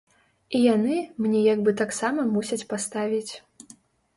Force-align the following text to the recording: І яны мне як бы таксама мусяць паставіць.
І 0.59 0.61
яны 0.75 0.95
мне 1.25 1.41
як 1.53 1.61
бы 1.67 1.75
таксама 1.83 2.25
мусяць 2.33 2.67
паставіць. 2.73 3.33